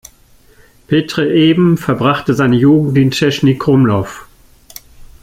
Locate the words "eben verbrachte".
1.29-2.33